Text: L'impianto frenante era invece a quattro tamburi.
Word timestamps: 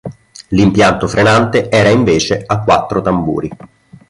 L'impianto 0.47 1.07
frenante 1.07 1.69
era 1.69 1.89
invece 1.89 2.41
a 2.43 2.61
quattro 2.63 3.01
tamburi. 3.03 3.51